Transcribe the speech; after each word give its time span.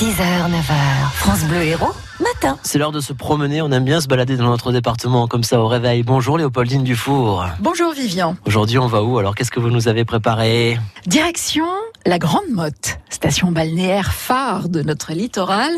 6h, 0.00 0.16
9h, 0.16 1.12
France 1.12 1.44
Bleu 1.44 1.60
Héros, 1.60 1.92
matin. 2.20 2.56
C'est 2.62 2.78
l'heure 2.78 2.90
de 2.90 3.00
se 3.00 3.12
promener, 3.12 3.60
on 3.60 3.70
aime 3.70 3.84
bien 3.84 4.00
se 4.00 4.08
balader 4.08 4.38
dans 4.38 4.48
notre 4.48 4.72
département 4.72 5.28
comme 5.28 5.44
ça 5.44 5.60
au 5.60 5.66
réveil. 5.66 6.02
Bonjour 6.04 6.38
Léopoldine 6.38 6.84
Dufour. 6.84 7.44
Bonjour 7.60 7.92
Vivian. 7.92 8.34
Aujourd'hui 8.46 8.78
on 8.78 8.86
va 8.86 9.02
où 9.02 9.18
Alors? 9.18 9.34
Qu'est-ce 9.34 9.50
que 9.50 9.60
vous 9.60 9.68
nous 9.68 9.88
avez 9.88 10.06
préparé? 10.06 10.78
Direction 11.04 11.66
la 12.06 12.18
Grande 12.18 12.48
Motte, 12.50 12.98
station 13.10 13.52
balnéaire 13.52 14.14
phare 14.14 14.70
de 14.70 14.80
notre 14.80 15.12
littoral, 15.12 15.70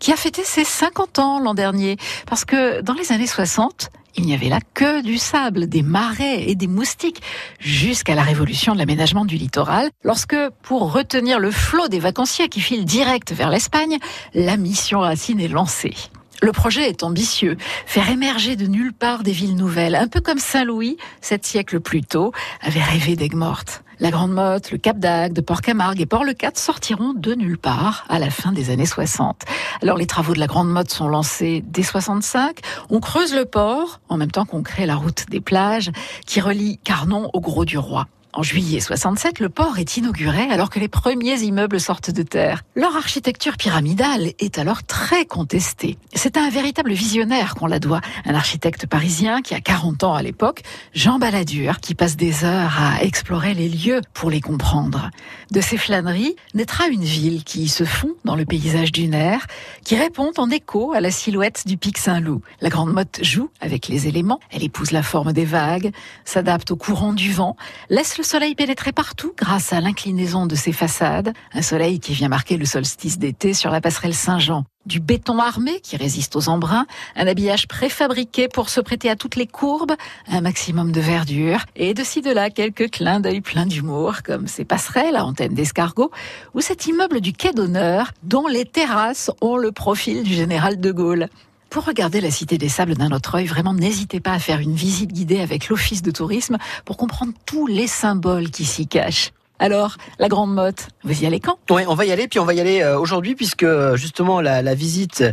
qui 0.00 0.12
a 0.12 0.16
fêté 0.16 0.42
ses 0.42 0.64
50 0.64 1.20
ans 1.20 1.38
l'an 1.38 1.54
dernier. 1.54 1.98
Parce 2.26 2.44
que 2.44 2.80
dans 2.80 2.94
les 2.94 3.12
années 3.12 3.28
60, 3.28 3.90
il 4.18 4.26
n'y 4.26 4.34
avait 4.34 4.48
là 4.48 4.58
que 4.74 5.00
du 5.02 5.16
sable, 5.16 5.68
des 5.68 5.82
marais 5.82 6.42
et 6.48 6.56
des 6.56 6.66
moustiques, 6.66 7.22
jusqu'à 7.60 8.16
la 8.16 8.22
révolution 8.22 8.72
de 8.72 8.78
l'aménagement 8.78 9.24
du 9.24 9.36
littoral, 9.36 9.90
lorsque, 10.02 10.36
pour 10.62 10.92
retenir 10.92 11.38
le 11.38 11.52
flot 11.52 11.86
des 11.86 12.00
vacanciers 12.00 12.48
qui 12.48 12.60
filent 12.60 12.84
direct 12.84 13.32
vers 13.32 13.48
l'Espagne, 13.48 13.98
la 14.34 14.56
mission 14.56 15.00
Racine 15.00 15.40
est 15.40 15.48
lancée. 15.48 15.94
Le 16.42 16.52
projet 16.52 16.88
est 16.88 17.04
ambitieux, 17.04 17.56
faire 17.86 18.10
émerger 18.10 18.56
de 18.56 18.66
nulle 18.66 18.92
part 18.92 19.22
des 19.22 19.32
villes 19.32 19.56
nouvelles, 19.56 19.94
un 19.94 20.08
peu 20.08 20.20
comme 20.20 20.38
Saint-Louis, 20.38 20.96
sept 21.20 21.46
siècles 21.46 21.80
plus 21.80 22.02
tôt, 22.02 22.32
avait 22.60 22.82
rêvé 22.82 23.14
d'Aigues 23.14 23.34
Mortes. 23.34 23.82
La 24.00 24.12
Grande 24.12 24.32
Motte, 24.32 24.70
le 24.70 24.78
Cap 24.78 25.00
d'Agde, 25.00 25.40
Port-Camargue 25.40 26.00
et 26.00 26.06
Port-le-Cat 26.06 26.52
sortiront 26.54 27.14
de 27.14 27.34
nulle 27.34 27.58
part 27.58 28.04
à 28.08 28.20
la 28.20 28.30
fin 28.30 28.52
des 28.52 28.70
années 28.70 28.86
60. 28.86 29.42
Alors 29.82 29.96
les 29.96 30.06
travaux 30.06 30.34
de 30.34 30.38
la 30.38 30.46
Grande 30.46 30.70
Motte 30.70 30.90
sont 30.90 31.08
lancés 31.08 31.62
dès 31.66 31.82
65. 31.82 32.60
On 32.90 33.00
creuse 33.00 33.34
le 33.34 33.44
port 33.44 34.00
en 34.08 34.16
même 34.16 34.30
temps 34.30 34.44
qu'on 34.44 34.62
crée 34.62 34.86
la 34.86 34.96
route 34.96 35.26
des 35.30 35.40
plages 35.40 35.90
qui 36.26 36.40
relie 36.40 36.78
Carnon 36.84 37.30
au 37.32 37.40
Gros 37.40 37.64
du 37.64 37.78
Roi. 37.78 38.06
En 38.34 38.42
juillet 38.42 38.80
67, 38.80 39.40
le 39.40 39.48
port 39.48 39.78
est 39.78 39.96
inauguré 39.96 40.42
alors 40.50 40.68
que 40.68 40.78
les 40.78 40.88
premiers 40.88 41.40
immeubles 41.40 41.80
sortent 41.80 42.10
de 42.10 42.22
terre. 42.22 42.62
Leur 42.76 42.94
architecture 42.94 43.56
pyramidale 43.56 44.32
est 44.38 44.58
alors 44.58 44.84
très 44.84 45.24
contestée. 45.24 45.96
C'est 46.14 46.36
à 46.36 46.42
un 46.42 46.50
véritable 46.50 46.92
visionnaire 46.92 47.54
qu'on 47.54 47.66
la 47.66 47.78
doit, 47.78 48.02
un 48.26 48.34
architecte 48.34 48.86
parisien 48.86 49.40
qui 49.40 49.54
a 49.54 49.60
40 49.60 50.04
ans 50.04 50.14
à 50.14 50.22
l'époque, 50.22 50.62
Jean 50.92 51.18
Balladur, 51.18 51.80
qui 51.80 51.94
passe 51.94 52.16
des 52.16 52.44
heures 52.44 52.76
à 52.78 53.02
explorer 53.02 53.54
les 53.54 53.68
lieux 53.68 54.02
pour 54.12 54.30
les 54.30 54.42
comprendre. 54.42 55.10
De 55.50 55.62
ces 55.62 55.78
flâneries 55.78 56.36
naîtra 56.52 56.88
une 56.88 57.04
ville 57.04 57.44
qui 57.44 57.68
se 57.68 57.84
fond 57.84 58.12
dans 58.26 58.36
le 58.36 58.44
paysage 58.44 58.92
dunaire, 58.92 59.46
qui 59.84 59.96
répond 59.96 60.32
en 60.36 60.50
écho 60.50 60.92
à 60.92 61.00
la 61.00 61.10
silhouette 61.10 61.62
du 61.66 61.78
pic 61.78 61.96
Saint-Loup. 61.96 62.42
La 62.60 62.68
Grande 62.68 62.92
Motte 62.92 63.20
joue 63.22 63.48
avec 63.62 63.88
les 63.88 64.06
éléments, 64.06 64.38
elle 64.50 64.64
épouse 64.64 64.92
la 64.92 65.02
forme 65.02 65.32
des 65.32 65.46
vagues, 65.46 65.92
s'adapte 66.26 66.70
au 66.70 66.76
courant 66.76 67.14
du 67.14 67.32
vent, 67.32 67.56
laisse 67.88 68.17
le 68.18 68.24
soleil 68.24 68.56
pénétrer 68.56 68.90
partout 68.90 69.32
grâce 69.36 69.72
à 69.72 69.80
l'inclinaison 69.80 70.46
de 70.46 70.56
ses 70.56 70.72
façades, 70.72 71.32
un 71.54 71.62
soleil 71.62 72.00
qui 72.00 72.12
vient 72.12 72.28
marquer 72.28 72.56
le 72.56 72.64
solstice 72.64 73.18
d'été 73.18 73.54
sur 73.54 73.70
la 73.70 73.80
passerelle 73.80 74.14
Saint-Jean. 74.14 74.64
Du 74.86 74.98
béton 74.98 75.38
armé 75.38 75.78
qui 75.80 75.96
résiste 75.96 76.34
aux 76.34 76.48
embruns, 76.48 76.86
un 77.14 77.26
habillage 77.28 77.68
préfabriqué 77.68 78.48
pour 78.48 78.70
se 78.70 78.80
prêter 78.80 79.08
à 79.08 79.14
toutes 79.14 79.36
les 79.36 79.46
courbes, 79.46 79.92
un 80.26 80.40
maximum 80.40 80.90
de 80.90 81.00
verdure, 81.00 81.60
et 81.76 81.94
de 81.94 82.02
ci 82.02 82.20
de 82.20 82.32
là 82.32 82.50
quelques 82.50 82.90
clins 82.90 83.20
d'œil 83.20 83.40
pleins 83.40 83.66
d'humour, 83.66 84.22
comme 84.24 84.48
ces 84.48 84.64
passerelles 84.64 85.16
à 85.16 85.24
antenne 85.24 85.54
d'escargot, 85.54 86.10
ou 86.54 86.60
cet 86.60 86.86
immeuble 86.86 87.20
du 87.20 87.32
quai 87.32 87.52
d'honneur 87.52 88.10
dont 88.24 88.48
les 88.48 88.64
terrasses 88.64 89.30
ont 89.40 89.56
le 89.56 89.70
profil 89.70 90.24
du 90.24 90.34
général 90.34 90.80
de 90.80 90.90
Gaulle. 90.90 91.28
Pour 91.70 91.84
regarder 91.84 92.22
la 92.22 92.30
Cité 92.30 92.56
des 92.56 92.70
Sables 92.70 92.96
d'un 92.96 93.10
autre 93.12 93.34
œil, 93.34 93.46
vraiment 93.46 93.74
n'hésitez 93.74 94.20
pas 94.20 94.32
à 94.32 94.38
faire 94.38 94.58
une 94.60 94.74
visite 94.74 95.12
guidée 95.12 95.40
avec 95.40 95.68
l'Office 95.68 96.00
de 96.00 96.10
tourisme 96.10 96.56
pour 96.86 96.96
comprendre 96.96 97.32
tous 97.44 97.66
les 97.66 97.86
symboles 97.86 98.50
qui 98.50 98.64
s'y 98.64 98.86
cachent. 98.86 99.32
Alors, 99.60 99.96
la 100.20 100.28
Grande 100.28 100.54
Motte, 100.54 100.88
vous 101.02 101.22
y 101.22 101.26
allez 101.26 101.40
quand? 101.40 101.58
Oui, 101.70 101.82
on 101.88 101.94
va 101.94 102.04
y 102.04 102.12
aller, 102.12 102.28
puis 102.28 102.38
on 102.38 102.44
va 102.44 102.54
y 102.54 102.60
aller 102.60 102.80
euh, 102.80 102.96
aujourd'hui, 102.96 103.34
puisque 103.34 103.64
euh, 103.64 103.96
justement 103.96 104.40
la, 104.40 104.62
la 104.62 104.74
visite 104.74 105.24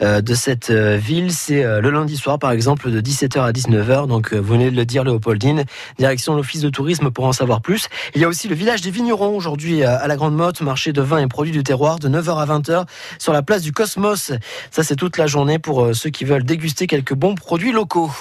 euh, 0.00 0.20
de 0.20 0.34
cette 0.34 0.70
ville, 0.70 1.32
c'est 1.32 1.62
le 1.62 1.90
lundi 1.90 2.16
soir, 2.16 2.38
par 2.38 2.52
exemple, 2.52 2.90
de 2.90 3.00
17h 3.00 3.40
à 3.40 3.50
19h. 3.50 4.06
Donc, 4.06 4.34
vous 4.34 4.52
venez 4.52 4.70
de 4.70 4.76
le 4.76 4.84
dire, 4.84 5.02
Léopoldine, 5.02 5.64
direction 5.98 6.36
l'Office 6.36 6.60
de 6.60 6.70
tourisme 6.70 7.10
pour 7.10 7.24
en 7.24 7.32
savoir 7.32 7.60
plus. 7.60 7.88
Il 8.14 8.20
y 8.20 8.24
a 8.24 8.28
aussi 8.28 8.46
le 8.48 8.54
village 8.54 8.82
des 8.82 8.90
vignerons 8.90 9.34
aujourd'hui 9.34 9.82
à 9.82 10.06
la 10.06 10.16
Grande 10.16 10.36
Motte, 10.36 10.60
marché 10.60 10.92
de 10.92 11.02
vin 11.02 11.18
et 11.18 11.26
produits 11.26 11.52
du 11.52 11.64
terroir, 11.64 11.98
de 11.98 12.08
9h 12.08 12.36
à 12.36 12.46
20h, 12.46 12.86
sur 13.18 13.32
la 13.32 13.42
place 13.42 13.62
du 13.62 13.72
Cosmos. 13.72 14.32
Ça, 14.70 14.82
c'est 14.82 14.96
toute 14.96 15.18
la 15.18 15.26
journée 15.26 15.58
pour 15.58 15.94
ceux 15.94 16.10
qui 16.10 16.24
veulent 16.24 16.44
déguster 16.44 16.86
quelques 16.86 17.14
bons 17.14 17.34
produits 17.34 17.72
locaux. 17.72 18.12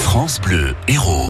France 0.00 0.40
Bleu 0.40 0.74
Héros. 0.88 1.20